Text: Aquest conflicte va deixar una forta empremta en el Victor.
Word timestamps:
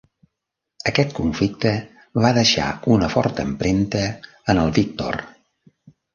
Aquest 0.91 1.11
conflicte 1.19 1.73
va 2.23 2.31
deixar 2.39 2.71
una 2.97 3.11
forta 3.17 3.47
empremta 3.51 4.01
en 4.09 4.65
el 4.65 4.75
Victor. 4.81 5.21